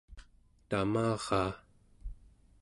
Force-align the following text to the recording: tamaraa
tamaraa 0.69 1.51